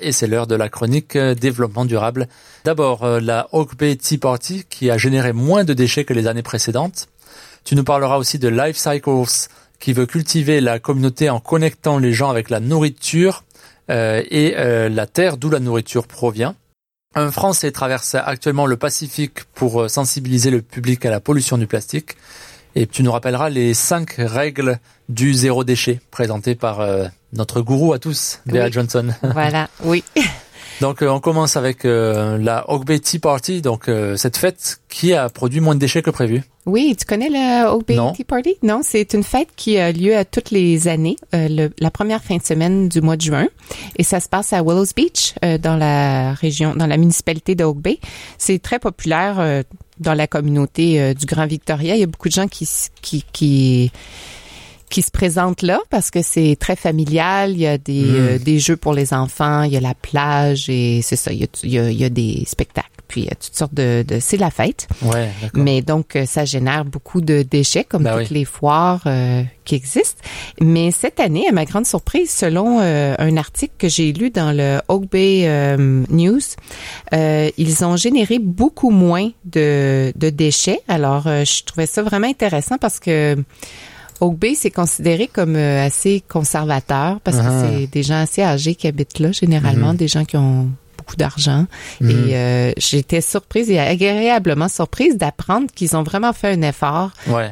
[0.00, 2.28] Et c'est l'heure de la chronique euh, développement durable.
[2.64, 6.26] D'abord, euh, la Oak Bay Tea Party qui a généré moins de déchets que les
[6.26, 7.08] années précédentes.
[7.64, 12.12] Tu nous parleras aussi de Life Cycles qui veut cultiver la communauté en connectant les
[12.12, 13.44] gens avec la nourriture
[13.90, 14.54] euh, et
[14.88, 16.54] la terre d'où la nourriture provient.
[17.14, 22.16] Un Français traverse actuellement le Pacifique pour sensibiliser le public à la pollution du plastique.
[22.76, 24.78] Et tu nous rappelleras les cinq règles
[25.08, 29.08] du zéro déchet présentées par euh, notre gourou à tous, Bea Johnson.
[29.22, 30.04] Voilà, oui.
[30.80, 35.12] Donc euh, on commence avec euh, la Oak Bay Tea Party, donc cette fête qui
[35.12, 36.42] a produit moins de déchets que prévu.
[36.64, 38.56] Oui, tu connais la Oak Bay Tea Party?
[38.62, 42.42] Non, c'est une fête qui a lieu à toutes les années, la première fin de
[42.42, 43.48] semaine du mois de juin,
[43.96, 47.78] et ça se passe à Willows Beach, dans la région, dans la municipalité de Oak
[47.78, 47.98] Bay.
[48.38, 49.64] C'est très populaire
[50.00, 51.94] dans la communauté euh, du Grand Victoria.
[51.94, 52.68] Il y a beaucoup de gens qui,
[53.02, 53.92] qui, qui
[54.90, 57.52] qui se présentent là parce que c'est très familial.
[57.52, 58.16] Il y a des, hmm.
[58.16, 61.32] euh, des jeux pour les enfants, il y a la plage et c'est ça.
[61.32, 62.88] Il y, a, il, y a, il y a, des spectacles.
[63.10, 64.86] Puis il y a toutes sortes de, de c'est la fête.
[65.02, 69.42] Ouais, Mais donc euh, ça génère beaucoup de déchets comme ben toutes les foires euh,
[69.64, 70.22] qui existent.
[70.60, 74.80] Mais cette année, à ma grande surprise, selon un article que j'ai lu dans le
[74.88, 75.76] Oak Bay
[76.08, 76.40] News,
[77.12, 80.80] ils ont généré beaucoup moins de, de déchets.
[80.86, 83.36] Alors je trouvais ça vraiment intéressant parce que
[84.20, 87.64] Oak Bay, c'est considéré comme euh, assez conservateur parce que ah.
[87.64, 89.96] c'est des gens assez âgés qui habitent là, généralement, mhm.
[89.96, 90.70] des gens qui ont
[91.10, 91.66] beaucoup d'argent.
[92.00, 92.10] Mhm.
[92.10, 97.10] Et euh, j'étais surprise et agréablement surprise d'apprendre qu'ils ont vraiment fait un effort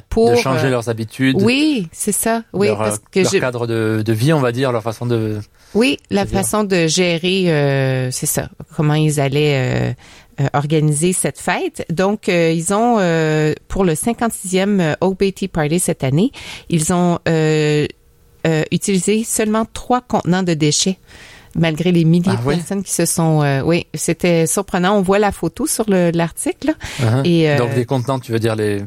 [0.08, 0.30] pour...
[0.30, 1.36] De changer euh, leurs habitudes.
[1.40, 2.42] Oui, c'est ça.
[2.52, 5.40] Oui, leur, parce que leur cadre de, de, vie, on va dire, leur façon de...
[5.74, 8.48] Oui, la façon de gérer, c'est ça.
[8.74, 9.94] Comment ils allaient
[10.40, 11.84] euh, organiser cette fête.
[11.90, 16.30] Donc, euh, ils ont, euh, pour le 56e OBT Party cette année,
[16.68, 17.18] ils ont
[18.70, 20.98] utilisé seulement trois contenants de déchets
[21.54, 24.96] malgré les milliers ah de personnes qui se sont oui c'était surprenant.
[24.96, 27.26] On voit la photo sur l'article uh-huh.
[27.26, 28.82] et donc des contenants tu veux dire les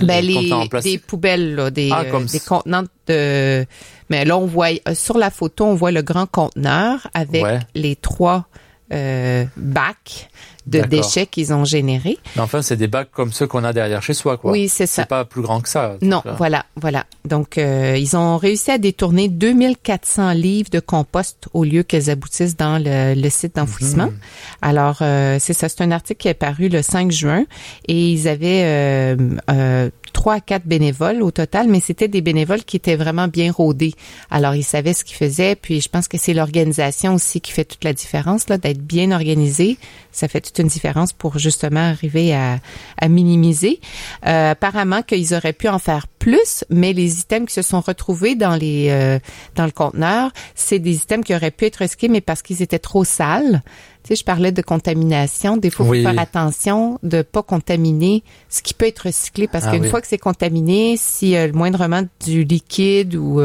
[0.00, 0.50] ben, les,
[0.82, 3.66] des poubelles là, des, ah, des contenants de
[4.08, 7.44] mais là on voit sur la photo on voit le grand conteneur avec
[7.74, 8.46] les trois
[8.92, 10.28] euh, bacs
[10.66, 12.18] de déchets qu'ils ont générés.
[12.36, 14.52] Mais enfin, c'est des bacs comme ceux qu'on a derrière chez soi, quoi.
[14.52, 15.02] Oui, c'est ça.
[15.02, 15.96] C'est pas plus grand que ça.
[16.02, 17.04] Non, voilà, voilà.
[17.24, 22.56] Donc, euh, ils ont réussi à détourner 2400 livres de compost au lieu qu'elles aboutissent
[22.56, 24.06] dans le, site d'enfouissement.
[24.06, 24.18] Mhm.
[24.62, 25.68] Alors, euh, c'est ça.
[25.68, 27.44] C'est un article qui est paru le 5 juin
[27.88, 32.76] et ils avaient euh, trois à quatre bénévoles au total, mais c'était des bénévoles qui
[32.76, 33.94] étaient vraiment bien rodés.
[34.30, 37.64] Alors, ils savaient ce qu'ils faisaient, puis je pense que c'est l'organisation aussi qui fait
[37.66, 39.76] toute la différence, là, d'être bien organisé.
[40.12, 42.58] Ça fait toute une différence pour justement arriver à,
[43.00, 43.80] à minimiser.
[44.26, 48.36] Euh, apparemment qu'ils auraient pu en faire plus, mais les items qui se sont retrouvés
[48.36, 49.18] dans les euh,
[49.56, 52.78] dans le conteneur, c'est des items qui auraient pu être risqués, mais parce qu'ils étaient
[52.78, 53.62] trop sales.
[54.04, 55.56] Tu sais, je parlais de contamination.
[55.56, 59.64] Des fois, il faut faire attention de pas contaminer ce qui peut être recyclé parce
[59.66, 63.40] ah qu'une fois que c'est contaminé, si euh, le moindrement du liquide ou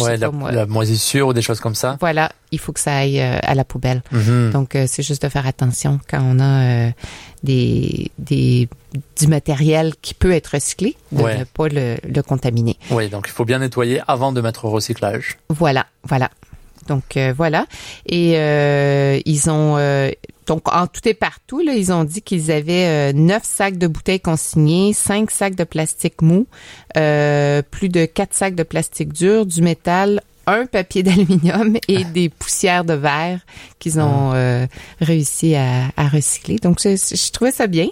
[0.00, 1.96] euh, ouais, la, moisissure ou des choses comme ça.
[2.00, 4.02] Voilà, il faut que ça aille euh, à la poubelle.
[4.12, 4.50] Mhm.
[4.50, 6.90] Donc, c'est juste de faire attention quand on a
[7.42, 8.68] des, des
[9.18, 12.76] du matériel qui peut être recyclé, de ne pas le, le contaminer.
[12.90, 15.38] Oui, donc il faut bien nettoyer avant de mettre au recyclage.
[15.50, 16.30] Voilà, voilà.
[16.88, 17.66] Donc euh, voilà.
[18.06, 20.10] Et euh, ils ont euh,
[20.46, 24.20] donc en tout et partout, là, ils ont dit qu'ils avaient neuf sacs de bouteilles
[24.20, 26.46] consignés, cinq sacs de plastique mou,
[26.94, 32.84] plus de quatre sacs de plastique dur, du métal, un papier d'aluminium et des poussières
[32.84, 33.40] de verre
[33.78, 34.36] qu'ils ont ah.
[34.36, 34.66] euh,
[35.00, 36.56] réussi à, à, recycler.
[36.56, 37.88] Donc, je, je, trouvais ça bien.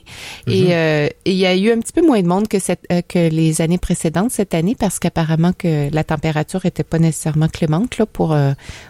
[0.46, 0.70] Et, mhm.
[0.70, 3.28] euh, il y a eu un petit peu moins de monde que, cette, euh, que
[3.28, 8.06] les années précédentes cette année parce qu'apparemment que la température était pas nécessairement clémente là,
[8.06, 8.36] pour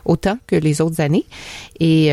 [0.04, 1.24] autant que les autres années.
[1.80, 2.10] Et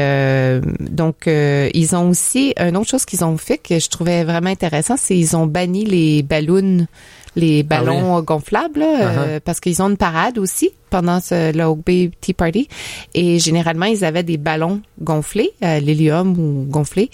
[0.80, 4.96] donc, ils ont aussi, une autre chose qu'ils ont fait que je trouvais vraiment intéressant,
[4.98, 6.88] c'est ils ont banni les ballons
[7.36, 9.40] les ah ballons gonflables uh-huh.
[9.40, 12.68] parce qu'ils ont une parade aussi pendant ce, le Oak Bay Tea Party.
[13.16, 17.10] Et généralement, ils avaient des ballons gonflés, euh, l'hélium ou gonflés.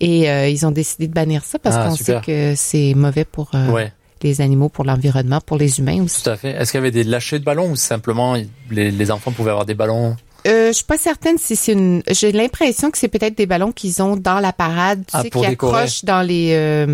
[0.00, 3.24] Et euh, ils ont décidé de bannir ça parce ah, qu'on sait que c'est mauvais
[3.24, 3.86] pour euh,
[4.22, 6.24] les animaux, pour l'environnement, pour les humains aussi.
[6.24, 6.50] Tout à fait.
[6.50, 8.34] Est-ce qu'il y avait des lâchers de ballons ou simplement
[8.70, 10.16] les, les enfants pouvaient avoir des ballons?
[10.48, 12.02] Euh, je suis pas certaine si c'est une.
[12.10, 15.30] J'ai l'impression que c'est peut-être des ballons qu'ils ont dans la parade, tu ah, sais,
[15.30, 16.86] qui accrochent dans les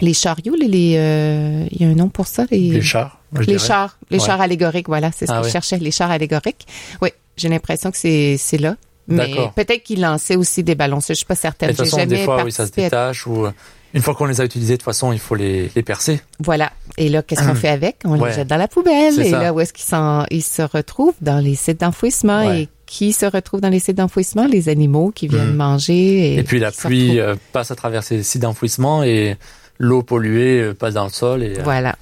[0.00, 2.44] les chariots, les, il y a un nom pour ça.
[2.50, 5.76] Les, les chars les chars, les chars allégoriques, voilà, c'est ce ah que je cherchais,
[5.78, 6.66] les chars allégoriques.
[7.02, 8.76] Oui, j'ai l'impression que c'est c'est là.
[9.06, 11.00] Mais peut-être qu'il lançait aussi des ballons.
[11.06, 11.70] Je suis pas certaine.
[11.70, 13.46] De toute façon, des fois, oui, ça se détache ou
[13.94, 16.20] Une fois qu'on les a utilisés, de toute façon, il faut les, les percer.
[16.40, 16.72] Voilà.
[16.98, 17.96] Et là, qu'est-ce qu'on fait avec?
[18.04, 18.28] On Ouais.
[18.28, 19.18] les jette dans la poubelle.
[19.18, 19.40] Et ça.
[19.42, 21.14] là, où est-ce qu'ils ils se retrouvent?
[21.22, 22.46] Dans les sites d'enfouissement.
[22.48, 22.62] Ouais.
[22.62, 24.46] Et qui se retrouve dans les sites d'enfouissement?
[24.46, 25.56] Les animaux qui viennent Mhm.
[25.56, 26.34] manger.
[26.34, 27.34] Et, Et puis la pluie retrouvent.
[27.34, 29.36] euh, passe à travers ces sites d'enfouissement et
[29.78, 31.42] l'eau polluée euh, passe dans le sol.
[31.42, 31.96] Et, euh, Voilà.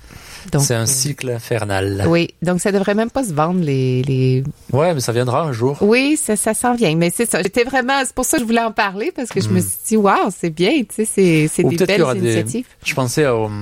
[0.61, 2.05] C'est un euh, cycle infernal.
[2.07, 4.45] Oui, donc ça devrait même pas se vendre les, les...
[4.73, 5.77] Ouais, mais ça viendra un jour.
[5.81, 6.95] Oui, ça, ça s'en vient.
[6.95, 7.43] Mais c'est ça.
[7.43, 9.63] J'étais vraiment, c'est pour ça que je voulais en parler parce que je me Mm.
[9.63, 12.67] suis dit, waouh, c'est bien, tu sais, c'est, c'est des belles aura des- initiatives.
[12.85, 13.53] Je pensais au, tu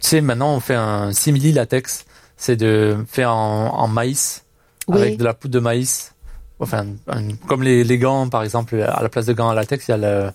[0.00, 2.06] sais, maintenant on fait un simili latex.
[2.38, 4.44] C'est de faire en, en maïs
[4.86, 4.98] Oui.
[5.00, 6.14] avec de la poudre de maïs.
[6.58, 9.88] Enfin, un- comme les, les gants, par exemple, à la place de gants en latex,
[9.88, 10.30] il y a le,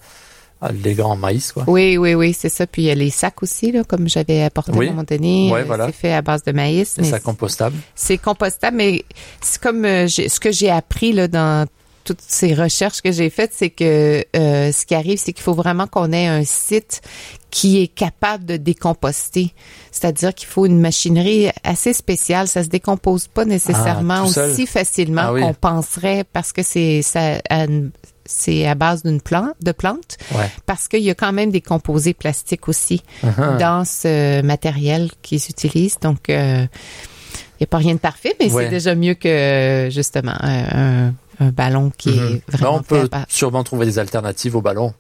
[0.71, 1.63] les gants en maïs, quoi.
[1.67, 2.65] Oui, oui, oui, c'est ça.
[2.67, 4.87] Puis il y a les sacs aussi, là, comme j'avais apporté Oui.
[4.87, 5.51] à un moment donné.
[5.51, 5.87] Ouais, Euh, voilà.
[5.87, 6.97] C'est fait à base de maïs.
[7.03, 7.75] Ça compostable.
[7.95, 9.03] c'est compostable, mais
[9.41, 11.67] c'est comme euh, ce que j'ai appris là dans
[12.05, 15.53] toutes ces recherches que j'ai faites, c'est que euh, ce qui arrive, c'est qu'il faut
[15.53, 17.01] vraiment qu'on ait un site
[17.49, 19.53] qui est capable de décomposter.
[19.89, 22.49] C'est-à-dire qu'il faut une machinerie assez spéciale.
[22.49, 24.51] Ça se décompose pas nécessairement Ah, seul.
[24.51, 25.41] aussi facilement Ah oui.
[25.43, 27.91] qu'on penserait parce que c'est ça a une-
[28.25, 30.49] c'est à base d'une plante, de plantes, Ouais.
[30.65, 33.57] parce qu'il y a quand même des composés plastiques aussi Uh-huh.
[33.57, 35.99] dans ce matériel qu'ils utilisent.
[35.99, 38.63] Donc, euh, il n'y a pas rien de parfait, mais Ouais.
[38.65, 41.07] c'est déjà mieux que justement un,
[41.39, 44.93] un- ballon qui est Ben, vraiment on peut sûrement trouver des alternatives au ballon.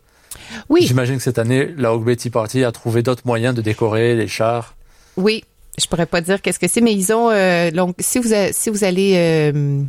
[0.67, 4.15] Oui, J'imagine que cette année, la Hogbe Tea Party a trouvé d'autres moyens de décorer
[4.15, 4.75] les chars.
[5.17, 5.43] oui.
[5.79, 8.51] Je pourrais pas dire qu'est-ce que c'est, mais ils ont euh, donc si vous a-
[8.53, 9.81] si vous allez euh,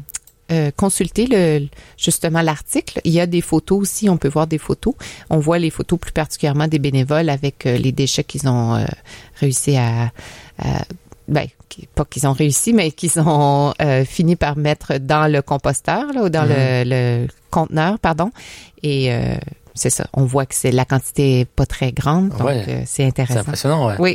[0.52, 4.08] euh, consulter le justement l'article, il y a des photos aussi.
[4.11, 4.94] On peut voir des photos.
[5.31, 8.85] On voit les photos plus particulièrement des bénévoles avec euh, les déchets qu'ils ont euh,
[9.41, 10.12] réussi à,
[10.58, 10.85] à-
[11.26, 11.46] ben
[11.94, 16.23] pas qu'ils ont réussi, mais qu'ils ont euh, fini par mettre dans le composteur là,
[16.25, 18.31] ou dans le, le conteneur, pardon.
[18.82, 19.35] Et euh,
[19.75, 20.06] c'est ça.
[20.12, 22.64] On voit que c'est la quantité est pas très grande, donc Ouais.
[22.69, 23.40] euh, c'est C'est intéressant.
[23.40, 23.94] impressionnant, ouais.
[23.99, 24.12] Oui,